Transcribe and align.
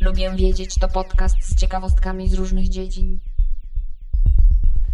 Lubię 0.00 0.30
wiedzieć 0.36 0.74
to 0.80 0.88
podcast 0.88 1.36
z 1.42 1.60
ciekawostkami 1.60 2.28
z 2.28 2.34
różnych 2.34 2.68
dziedzin. 2.68 3.18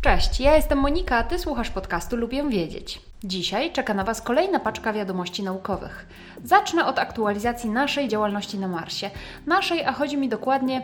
Cześć, 0.00 0.40
ja 0.40 0.56
jestem 0.56 0.78
Monika, 0.78 1.16
a 1.16 1.22
Ty 1.24 1.38
słuchasz 1.38 1.70
podcastu 1.70 2.16
Lubię 2.16 2.48
Wiedzieć. 2.48 3.00
Dzisiaj 3.24 3.72
czeka 3.72 3.94
na 3.94 4.04
Was 4.04 4.22
kolejna 4.22 4.60
paczka 4.60 4.92
wiadomości 4.92 5.42
naukowych. 5.42 6.06
Zacznę 6.44 6.86
od 6.86 6.98
aktualizacji 6.98 7.70
naszej 7.70 8.08
działalności 8.08 8.58
na 8.58 8.68
Marsie. 8.68 9.10
Naszej, 9.46 9.84
a 9.84 9.92
chodzi 9.92 10.16
mi 10.16 10.28
dokładnie 10.28 10.82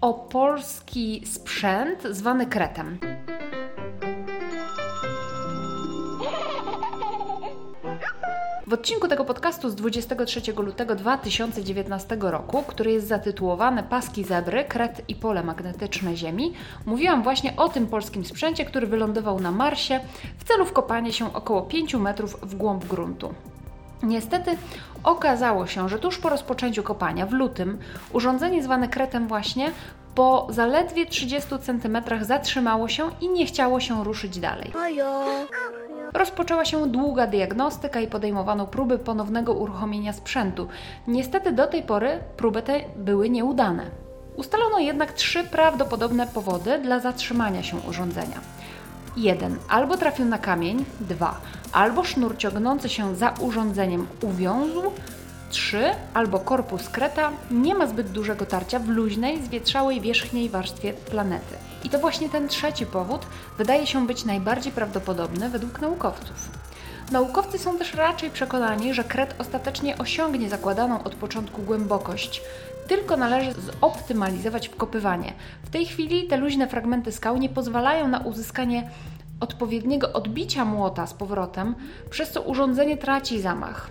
o 0.00 0.14
polski 0.14 1.22
sprzęt 1.26 2.02
zwany 2.10 2.46
Kretem. 2.46 2.98
W 8.66 8.74
odcinku 8.74 9.08
tego 9.08 9.24
podcastu 9.24 9.70
z 9.70 9.74
23 9.74 10.40
lutego 10.56 10.94
2019 10.94 12.16
roku, 12.20 12.62
który 12.66 12.92
jest 12.92 13.08
zatytułowany 13.08 13.82
Paski 13.82 14.24
zebry, 14.24 14.64
kret 14.64 15.02
i 15.08 15.14
pole 15.14 15.42
magnetyczne 15.42 16.16
Ziemi, 16.16 16.52
mówiłam 16.86 17.22
właśnie 17.22 17.56
o 17.56 17.68
tym 17.68 17.86
polskim 17.86 18.24
sprzęcie, 18.24 18.64
który 18.64 18.86
wylądował 18.86 19.40
na 19.40 19.50
Marsie 19.50 20.00
w 20.38 20.44
celu 20.44 20.64
wkopania 20.64 21.12
się 21.12 21.32
około 21.32 21.62
5 21.62 21.94
metrów 21.94 22.36
w 22.42 22.54
głąb 22.54 22.84
gruntu. 22.84 23.34
Niestety 24.02 24.56
okazało 25.04 25.66
się, 25.66 25.88
że 25.88 25.98
tuż 25.98 26.18
po 26.18 26.28
rozpoczęciu 26.28 26.82
kopania 26.82 27.26
w 27.26 27.32
lutym 27.32 27.78
urządzenie 28.12 28.62
zwane 28.62 28.88
kretem 28.88 29.28
właśnie 29.28 29.70
po 30.14 30.46
zaledwie 30.50 31.06
30 31.06 31.50
cm 31.58 31.98
zatrzymało 32.20 32.88
się 32.88 33.10
i 33.20 33.28
nie 33.28 33.46
chciało 33.46 33.80
się 33.80 34.04
ruszyć 34.04 34.38
dalej. 34.38 34.72
Rozpoczęła 36.12 36.64
się 36.64 36.86
długa 36.86 37.26
diagnostyka 37.26 38.00
i 38.00 38.06
podejmowano 38.06 38.66
próby 38.66 38.98
ponownego 38.98 39.52
uruchomienia 39.52 40.12
sprzętu. 40.12 40.68
Niestety 41.06 41.52
do 41.52 41.66
tej 41.66 41.82
pory 41.82 42.18
próby 42.36 42.62
te 42.62 42.80
były 42.96 43.30
nieudane. 43.30 43.86
Ustalono 44.36 44.78
jednak 44.78 45.12
trzy 45.12 45.44
prawdopodobne 45.44 46.26
powody 46.26 46.78
dla 46.78 47.00
zatrzymania 47.00 47.62
się 47.62 47.76
urządzenia. 47.88 48.40
1. 49.16 49.58
Albo 49.68 49.96
trafił 49.96 50.24
na 50.24 50.38
kamień. 50.38 50.84
2. 51.00 51.40
Albo 51.72 52.04
sznur 52.04 52.36
ciągnący 52.36 52.88
się 52.88 53.16
za 53.16 53.34
urządzeniem 53.40 54.06
uwiązł. 54.22 54.82
3. 55.50 55.84
Albo 56.14 56.38
korpus 56.38 56.88
kreta 56.88 57.30
nie 57.50 57.74
ma 57.74 57.86
zbyt 57.86 58.10
dużego 58.10 58.46
tarcia 58.46 58.78
w 58.78 58.88
luźnej, 58.88 59.42
zwietrzałej 59.42 60.00
wierzchniej 60.00 60.48
warstwie 60.48 60.92
planety. 60.92 61.56
I 61.84 61.90
to 61.90 61.98
właśnie 61.98 62.28
ten 62.28 62.48
trzeci 62.48 62.86
powód 62.86 63.26
wydaje 63.58 63.86
się 63.86 64.06
być 64.06 64.24
najbardziej 64.24 64.72
prawdopodobny 64.72 65.48
według 65.48 65.80
naukowców. 65.80 66.50
Naukowcy 67.12 67.58
są 67.58 67.78
też 67.78 67.94
raczej 67.94 68.30
przekonani, 68.30 68.94
że 68.94 69.04
kret 69.04 69.34
ostatecznie 69.38 69.98
osiągnie 69.98 70.48
zakładaną 70.48 71.04
od 71.04 71.14
początku 71.14 71.62
głębokość, 71.62 72.42
tylko 72.96 73.16
należy 73.16 73.52
zoptymalizować 73.52 74.68
wkopywanie. 74.68 75.32
W 75.62 75.70
tej 75.70 75.86
chwili 75.86 76.26
te 76.26 76.36
luźne 76.36 76.68
fragmenty 76.68 77.12
skał 77.12 77.36
nie 77.36 77.48
pozwalają 77.48 78.08
na 78.08 78.18
uzyskanie 78.18 78.90
odpowiedniego 79.40 80.12
odbicia 80.12 80.64
młota 80.64 81.06
z 81.06 81.14
powrotem, 81.14 81.74
przez 82.10 82.30
co 82.30 82.42
urządzenie 82.42 82.96
traci 82.96 83.40
zamach. 83.40 83.90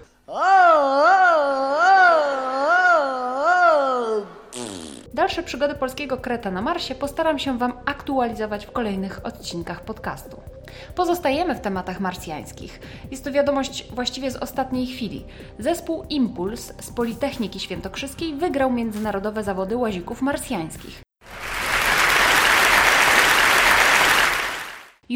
Dalsze 5.13 5.43
przygody 5.43 5.75
polskiego 5.75 6.17
kreta 6.17 6.51
na 6.51 6.61
Marsie 6.61 6.95
postaram 6.95 7.39
się 7.39 7.57
Wam 7.57 7.73
aktualizować 7.85 8.65
w 8.65 8.71
kolejnych 8.71 9.25
odcinkach 9.25 9.81
podcastu. 9.81 10.50
Pozostajemy 10.95 11.55
w 11.55 11.61
tematach 11.61 11.99
marsjańskich. 11.99 12.79
Jest 13.11 13.23
to 13.23 13.31
wiadomość 13.31 13.87
właściwie 13.93 14.31
z 14.31 14.35
ostatniej 14.35 14.87
chwili. 14.87 15.25
Zespół 15.59 16.03
Impuls 16.09 16.73
z 16.81 16.91
Politechniki 16.91 17.59
Świętokrzyskiej 17.59 18.33
wygrał 18.33 18.71
międzynarodowe 18.71 19.43
zawody 19.43 19.77
łazików 19.77 20.21
marsjańskich. 20.21 21.10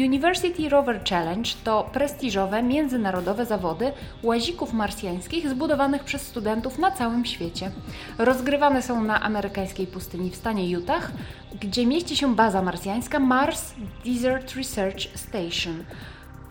University 0.04 0.68
Rover 0.68 1.00
Challenge 1.10 1.50
to 1.64 1.90
prestiżowe 1.92 2.62
międzynarodowe 2.62 3.46
zawody 3.46 3.92
łazików 4.22 4.72
marsjańskich 4.72 5.48
zbudowanych 5.48 6.04
przez 6.04 6.22
studentów 6.22 6.78
na 6.78 6.90
całym 6.90 7.24
świecie. 7.24 7.70
Rozgrywane 8.18 8.82
są 8.82 9.04
na 9.04 9.22
amerykańskiej 9.22 9.86
pustyni 9.86 10.30
w 10.30 10.36
stanie 10.36 10.70
Utah, 10.70 11.12
gdzie 11.60 11.86
mieści 11.86 12.16
się 12.16 12.34
baza 12.34 12.62
marsjańska 12.62 13.18
Mars 13.18 13.74
Desert 14.04 14.54
Research 14.54 15.00
Station. 15.14 15.84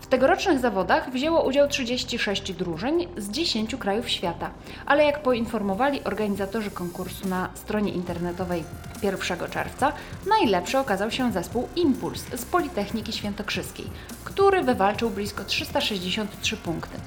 W 0.00 0.06
tegorocznych 0.06 0.58
zawodach 0.58 1.10
wzięło 1.10 1.44
udział 1.44 1.68
36 1.68 2.52
drużyn 2.52 2.98
z 3.16 3.30
10 3.30 3.76
krajów 3.76 4.08
świata, 4.08 4.50
ale 4.86 5.04
jak 5.04 5.22
poinformowali 5.22 6.04
organizatorzy 6.04 6.70
konkursu 6.70 7.28
na 7.28 7.48
stronie 7.54 7.92
internetowej 7.92 8.64
1 9.02 9.38
czerwca, 9.50 9.92
najlepszy 10.28 10.78
okazał 10.78 11.10
się 11.10 11.32
zespół 11.32 11.68
Impuls 11.76 12.24
z 12.36 12.44
Politechniki 12.44 13.12
Świętokrzyskiej, 13.12 13.86
który 14.24 14.62
wywalczył 14.62 15.10
blisko 15.10 15.44
363 15.44 16.56
punkty. 16.56 16.98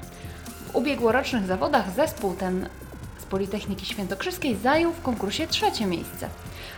W 0.66 0.76
ubiegłorocznych 0.76 1.46
zawodach 1.46 1.94
zespół 1.94 2.34
ten 2.34 2.68
z 3.18 3.24
Politechniki 3.24 3.86
Świętokrzyskiej 3.86 4.56
zajął 4.56 4.92
w 4.92 5.02
konkursie 5.02 5.46
trzecie 5.46 5.86
miejsce. 5.86 6.28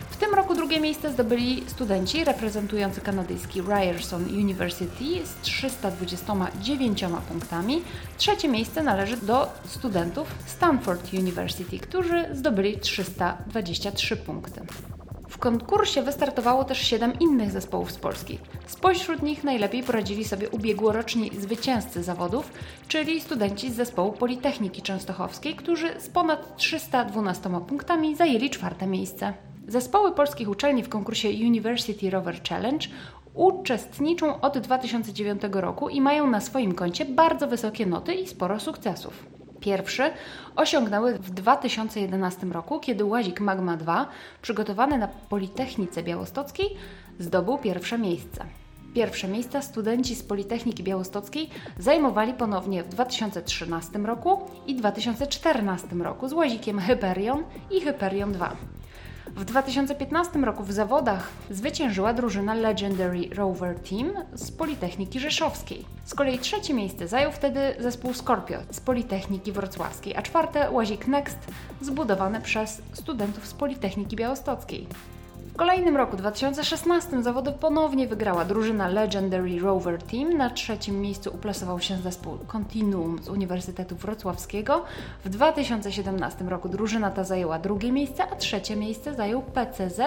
W 0.09 0.17
tym 0.17 0.33
roku 0.33 0.55
drugie 0.55 0.79
miejsce 0.79 1.11
zdobyli 1.11 1.63
studenci 1.67 2.23
reprezentujący 2.23 3.01
kanadyjski 3.01 3.61
Ryerson 3.61 4.23
University 4.23 5.25
z 5.25 5.41
329 5.41 7.05
punktami. 7.29 7.81
Trzecie 8.17 8.47
miejsce 8.47 8.83
należy 8.83 9.17
do 9.17 9.53
studentów 9.67 10.27
Stanford 10.45 11.13
University, 11.13 11.79
którzy 11.79 12.25
zdobyli 12.33 12.79
323 12.79 14.17
punkty. 14.17 14.61
Konkursie 15.43 16.01
wystartowało 16.01 16.63
też 16.63 16.77
7 16.77 17.19
innych 17.19 17.51
zespołów 17.51 17.91
z 17.91 17.97
Polski. 17.97 18.39
Spośród 18.67 19.23
nich 19.23 19.43
najlepiej 19.43 19.83
poradzili 19.83 20.25
sobie 20.25 20.49
ubiegłoroczni 20.49 21.31
zwycięzcy 21.39 22.03
zawodów, 22.03 22.51
czyli 22.87 23.21
studenci 23.21 23.71
z 23.71 23.75
zespołu 23.75 24.11
Politechniki 24.11 24.81
Częstochowskiej, 24.81 25.55
którzy 25.55 26.01
z 26.01 26.09
ponad 26.09 26.57
312 26.57 27.49
punktami 27.67 28.15
zajęli 28.15 28.49
czwarte 28.49 28.87
miejsce. 28.87 29.33
Zespoły 29.67 30.11
polskich 30.11 30.49
uczelni 30.49 30.83
w 30.83 30.89
konkursie 30.89 31.29
University 31.29 32.09
Rover 32.09 32.43
Challenge 32.49 32.87
uczestniczą 33.33 34.41
od 34.41 34.57
2009 34.57 35.41
roku 35.51 35.89
i 35.89 36.01
mają 36.01 36.29
na 36.29 36.41
swoim 36.41 36.73
koncie 36.73 37.05
bardzo 37.05 37.47
wysokie 37.47 37.85
noty 37.85 38.13
i 38.13 38.27
sporo 38.27 38.59
sukcesów. 38.59 39.32
Pierwszy 39.63 40.11
osiągnęły 40.55 41.13
w 41.13 41.29
2011 41.29 42.47
roku, 42.47 42.79
kiedy 42.79 43.05
łazik 43.05 43.39
Magma 43.39 43.77
2, 43.77 44.07
przygotowany 44.41 44.97
na 44.97 45.07
Politechnice 45.07 46.03
Białostockiej, 46.03 46.65
zdobył 47.19 47.57
pierwsze 47.57 47.97
miejsce. 47.97 48.45
Pierwsze 48.93 49.27
miejsca 49.27 49.61
studenci 49.61 50.15
z 50.15 50.23
Politechniki 50.23 50.83
Białostockiej 50.83 51.49
zajmowali 51.77 52.33
ponownie 52.33 52.83
w 52.83 52.89
2013 52.89 53.99
roku 53.99 54.41
i 54.67 54.75
2014 54.75 55.87
roku 55.95 56.27
z 56.27 56.33
łazikiem 56.33 56.79
Hyperion 56.79 57.43
i 57.71 57.81
Hyperion 57.81 58.31
2. 58.31 58.55
W 59.35 59.45
2015 59.45 60.39
roku 60.39 60.63
w 60.63 60.71
zawodach 60.71 61.29
zwyciężyła 61.49 62.13
drużyna 62.13 62.53
Legendary 62.53 63.29
Rover 63.35 63.79
Team 63.79 64.13
z 64.33 64.51
Politechniki 64.51 65.19
Rzeszowskiej. 65.19 65.85
Z 66.05 66.13
kolei 66.13 66.39
trzecie 66.39 66.73
miejsce 66.73 67.07
zajął 67.07 67.31
wtedy 67.31 67.59
zespół 67.79 68.13
Scorpio 68.13 68.57
z 68.71 68.79
Politechniki 68.79 69.51
Wrocławskiej, 69.51 70.15
a 70.15 70.21
czwarte 70.21 70.71
łazik 70.71 71.07
Next 71.07 71.37
zbudowany 71.81 72.41
przez 72.41 72.81
studentów 72.93 73.47
z 73.47 73.53
Politechniki 73.53 74.15
Białostockiej. 74.15 74.87
W 75.53 75.55
kolejnym 75.55 75.97
roku, 75.97 76.17
2016, 76.17 77.23
zawody 77.23 77.51
ponownie 77.51 78.07
wygrała 78.07 78.45
drużyna 78.45 78.87
Legendary 78.87 79.59
Rover 79.59 80.03
Team. 80.03 80.37
Na 80.37 80.49
trzecim 80.49 81.01
miejscu 81.01 81.31
uplasował 81.35 81.79
się 81.79 81.97
zespół 81.97 82.37
Continuum 82.47 83.23
z 83.23 83.29
Uniwersytetu 83.29 83.95
Wrocławskiego. 83.95 84.85
W 85.25 85.29
2017 85.29 86.45
roku 86.45 86.69
drużyna 86.69 87.11
ta 87.11 87.23
zajęła 87.23 87.59
drugie 87.59 87.91
miejsce, 87.91 88.23
a 88.31 88.35
trzecie 88.35 88.75
miejsce 88.75 89.15
zajął 89.15 89.41
PCZ 89.41 89.99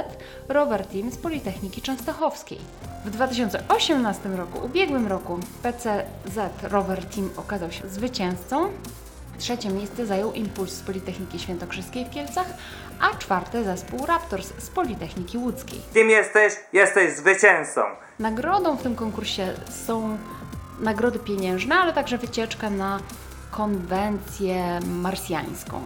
Rover 0.49 0.87
Team 0.87 1.11
z 1.11 1.17
Politechniki 1.17 1.83
Częstochowskiej. 1.83 2.59
W 3.05 3.11
2018 3.11 4.29
roku, 4.29 4.67
ubiegłym 4.67 5.07
roku, 5.07 5.39
PCZ 5.63 6.39
Rover 6.63 7.05
Team 7.05 7.31
okazał 7.37 7.71
się 7.71 7.89
zwycięzcą. 7.89 8.69
Trzecie 9.39 9.71
miejsce 9.71 10.07
zajął 10.07 10.33
Impuls 10.33 10.73
z 10.73 10.81
Politechniki 10.81 11.39
Świętokrzyskiej 11.39 12.05
w 12.05 12.11
Kielcach, 12.11 12.47
a 13.01 13.17
czwarte 13.17 13.65
zespół 13.65 14.07
Raptors 14.07 14.53
z 14.59 14.69
Politechniki 14.69 15.39
Łódzkiej. 15.39 15.81
Kim 15.95 16.11
jesteś? 16.11 16.53
Jesteś 16.73 17.17
zwycięzcą. 17.17 17.81
Nagrodą 18.19 18.77
w 18.77 18.83
tym 18.83 18.97
konkursie 18.97 19.53
są 19.87 20.19
nagrody 20.81 21.19
pieniężne, 21.19 21.75
ale 21.75 21.93
także 21.93 22.19
wycieczka 22.19 22.71
na 22.71 23.01
konwencję 23.51 24.81
marsjańską. 24.87 25.81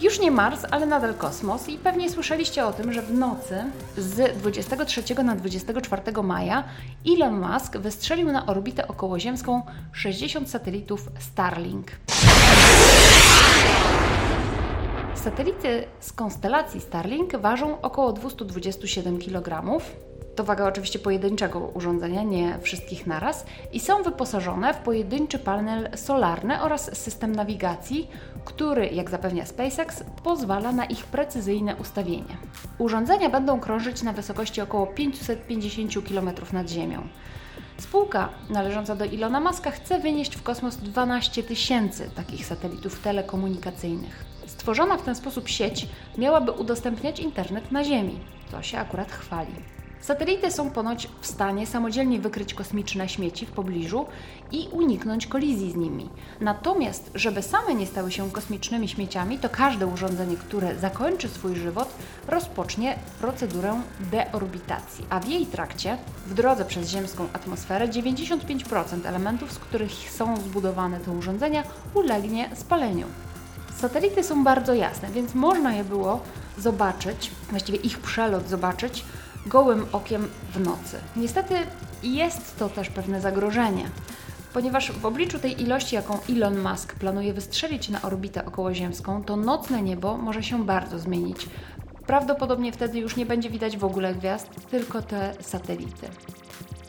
Już 0.00 0.20
nie 0.20 0.30
Mars, 0.30 0.62
ale 0.70 0.86
nadal 0.86 1.14
kosmos 1.14 1.68
i 1.68 1.78
pewnie 1.78 2.10
słyszeliście 2.10 2.66
o 2.66 2.72
tym, 2.72 2.92
że 2.92 3.02
w 3.02 3.14
nocy 3.14 3.64
z 3.96 4.38
23 4.38 5.02
na 5.24 5.36
24 5.36 6.22
maja 6.22 6.64
Elon 7.06 7.40
Musk 7.40 7.76
wystrzelił 7.76 8.32
na 8.32 8.46
orbitę 8.46 8.88
okołoziemską 8.88 9.62
60 9.92 10.50
satelitów 10.50 11.08
Starlink. 11.18 11.86
Satelity 15.24 15.84
z 16.00 16.12
konstelacji 16.12 16.80
Starlink 16.80 17.36
ważą 17.36 17.80
około 17.80 18.12
227 18.12 19.18
kg. 19.18 19.80
To 20.36 20.44
waga 20.44 20.66
oczywiście 20.66 20.98
pojedynczego 20.98 21.58
urządzenia, 21.58 22.22
nie 22.22 22.58
wszystkich 22.62 23.06
naraz, 23.06 23.46
i 23.72 23.80
są 23.80 24.02
wyposażone 24.02 24.74
w 24.74 24.76
pojedynczy 24.76 25.38
panel 25.38 25.88
solarny 25.96 26.62
oraz 26.62 26.98
system 26.98 27.32
nawigacji, 27.32 28.10
który, 28.44 28.86
jak 28.86 29.10
zapewnia 29.10 29.46
SpaceX, 29.46 30.04
pozwala 30.24 30.72
na 30.72 30.84
ich 30.84 31.04
precyzyjne 31.04 31.76
ustawienie. 31.76 32.36
Urządzenia 32.78 33.30
będą 33.30 33.60
krążyć 33.60 34.02
na 34.02 34.12
wysokości 34.12 34.60
około 34.60 34.86
550 34.86 36.08
km 36.08 36.30
nad 36.52 36.68
Ziemią. 36.70 37.08
Spółka 37.78 38.28
należąca 38.50 38.96
do 38.96 39.04
Ilona 39.04 39.40
Maska 39.40 39.70
chce 39.70 40.00
wynieść 40.00 40.36
w 40.36 40.42
kosmos 40.42 40.76
12 40.76 41.42
tysięcy 41.42 42.10
takich 42.14 42.46
satelitów 42.46 43.00
telekomunikacyjnych. 43.00 44.33
Stworzona 44.46 44.96
w 44.96 45.02
ten 45.02 45.14
sposób 45.14 45.48
sieć 45.48 45.86
miałaby 46.18 46.52
udostępniać 46.52 47.20
internet 47.20 47.72
na 47.72 47.84
Ziemi, 47.84 48.18
co 48.50 48.62
się 48.62 48.78
akurat 48.78 49.12
chwali. 49.12 49.52
Satelity 50.04 50.50
są 50.50 50.70
ponoć 50.70 51.08
w 51.20 51.26
stanie 51.26 51.66
samodzielnie 51.66 52.18
wykryć 52.18 52.54
kosmiczne 52.54 53.08
śmieci 53.08 53.46
w 53.46 53.50
pobliżu 53.50 54.06
i 54.52 54.68
uniknąć 54.72 55.26
kolizji 55.26 55.72
z 55.72 55.76
nimi. 55.76 56.08
Natomiast, 56.40 57.10
żeby 57.14 57.42
same 57.42 57.74
nie 57.74 57.86
stały 57.86 58.12
się 58.12 58.30
kosmicznymi 58.30 58.88
śmieciami, 58.88 59.38
to 59.38 59.48
każde 59.48 59.86
urządzenie, 59.86 60.36
które 60.36 60.78
zakończy 60.78 61.28
swój 61.28 61.56
żywot, 61.56 61.88
rozpocznie 62.28 62.98
procedurę 63.20 63.80
deorbitacji, 64.00 65.04
a 65.10 65.20
w 65.20 65.28
jej 65.28 65.46
trakcie, 65.46 65.98
w 66.26 66.34
drodze 66.34 66.64
przez 66.64 66.88
ziemską 66.88 67.26
atmosferę, 67.32 67.88
95% 67.88 69.06
elementów, 69.06 69.52
z 69.52 69.58
których 69.58 69.92
są 69.92 70.36
zbudowane 70.36 71.00
te 71.00 71.10
urządzenia, 71.10 71.62
ulegnie 71.94 72.50
spaleniu. 72.54 73.06
Satelity 73.78 74.22
są 74.22 74.44
bardzo 74.44 74.74
jasne, 74.74 75.08
więc 75.10 75.34
można 75.34 75.74
je 75.74 75.84
było 75.84 76.20
zobaczyć, 76.58 77.30
właściwie 77.50 77.78
ich 77.78 77.98
przelot 77.98 78.48
zobaczyć 78.48 79.04
gołym 79.46 79.86
okiem 79.92 80.28
w 80.54 80.60
nocy. 80.60 80.98
Niestety 81.16 81.54
jest 82.02 82.58
to 82.58 82.68
też 82.68 82.90
pewne 82.90 83.20
zagrożenie, 83.20 83.84
ponieważ 84.52 84.92
w 84.92 85.06
obliczu 85.06 85.38
tej 85.38 85.62
ilości, 85.62 85.94
jaką 85.94 86.18
Elon 86.30 86.58
Musk 86.62 86.94
planuje 86.94 87.32
wystrzelić 87.32 87.88
na 87.88 88.02
orbitę 88.02 88.44
okołoziemską, 88.44 89.24
to 89.24 89.36
nocne 89.36 89.82
niebo 89.82 90.16
może 90.16 90.42
się 90.42 90.64
bardzo 90.64 90.98
zmienić. 90.98 91.48
Prawdopodobnie 92.06 92.72
wtedy 92.72 92.98
już 92.98 93.16
nie 93.16 93.26
będzie 93.26 93.50
widać 93.50 93.78
w 93.78 93.84
ogóle 93.84 94.14
gwiazd, 94.14 94.50
tylko 94.70 95.02
te 95.02 95.34
satelity. 95.40 96.08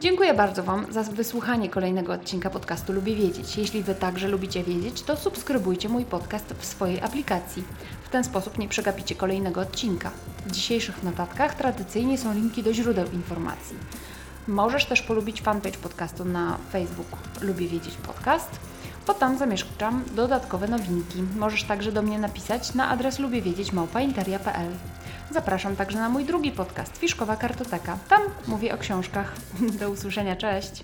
Dziękuję 0.02 0.34
bardzo 0.34 0.64
Wam 0.64 0.94
za 0.94 1.04
wysłuchanie 1.04 1.70
kolejnego 1.70 2.14
odcinka 2.14 2.50
podcastu 2.50 2.94
Lubię 2.94 3.16
Wiedzieć. 3.16 3.58
Jeśli 3.58 3.84
Wy 3.84 3.96
także 3.96 4.28
lubicie 4.28 4.64
wiedzieć, 4.64 5.02
to 5.02 5.18
subskrybujcie 5.18 5.90
mój 5.90 6.06
podcast 6.06 6.54
w 6.60 6.66
swojej 6.66 7.02
aplikacji. 7.02 7.64
W 8.04 8.10
ten 8.10 8.24
sposób 8.24 8.58
nie 8.58 8.68
przegapicie 8.68 9.16
kolejnego 9.16 9.62
odcinka. 9.62 10.12
W 10.46 10.52
dzisiejszych 10.52 11.04
notatkach 11.04 11.56
tradycyjnie 11.56 12.18
są 12.18 12.34
linki 12.34 12.64
do 12.64 12.74
źródeł 12.74 13.06
informacji. 13.14 13.78
Możesz 14.48 14.86
też 14.86 15.02
polubić 15.02 15.42
fanpage 15.42 15.78
podcastu 15.78 16.26
na 16.26 16.58
Facebook 16.72 17.08
Lubię 17.42 17.68
Wiedzieć 17.68 17.96
Podcast, 17.96 18.60
bo 19.08 19.14
tam 19.14 19.38
zamieszczam 19.38 20.04
dodatkowe 20.16 20.68
nowinki. 20.68 21.24
Możesz 21.36 21.64
także 21.64 21.92
do 21.92 22.02
mnie 22.02 22.20
napisać 22.20 22.74
na 22.74 22.90
adres 22.90 23.20
lubiewiedzieć.małpainteria.pl 23.20 24.72
Zapraszam 25.36 25.76
także 25.76 25.98
na 25.98 26.10
mój 26.10 26.26
drugi 26.26 26.52
podcast 26.52 26.98
Fiszkowa 26.98 27.36
Kartoteka. 27.36 27.98
Tam 28.10 28.22
mówię 28.48 28.74
o 28.74 28.78
książkach. 28.78 29.36
Do 29.80 29.90
usłyszenia, 29.90 30.36
cześć! 30.36 30.84